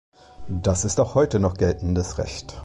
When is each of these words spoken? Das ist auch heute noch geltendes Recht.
Das 0.63 0.83
ist 0.83 0.99
auch 0.99 1.13
heute 1.13 1.39
noch 1.39 1.57
geltendes 1.57 2.17
Recht. 2.17 2.55